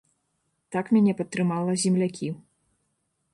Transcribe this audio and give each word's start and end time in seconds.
Так 0.75 0.85
мяне 0.97 1.13
падтрымала 1.19 1.71
землякі. 1.85 2.31